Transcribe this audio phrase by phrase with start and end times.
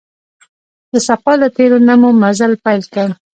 [0.91, 3.07] د صفا له تیږو نه مو مزل پیل کړ.